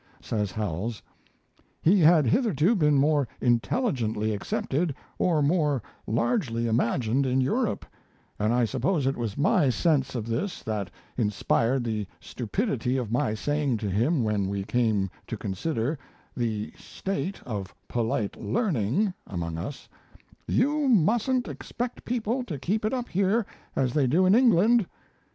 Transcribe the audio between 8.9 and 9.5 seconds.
it was